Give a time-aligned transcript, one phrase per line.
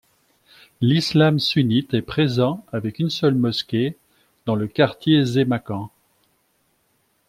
[0.81, 3.95] L'islam sunnite est présent avec une seule mosquée
[4.47, 5.91] dans le quartier Zémakan.